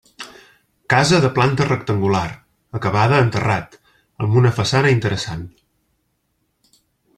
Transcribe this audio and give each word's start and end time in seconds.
Casa 0.93 1.19
de 1.25 1.29
planta 1.35 1.67
rectangular, 1.67 2.23
acabada 2.79 3.21
en 3.25 3.29
terrat, 3.37 3.79
amb 4.25 4.41
una 4.43 4.55
façana 4.61 4.97
interessant. 4.97 5.47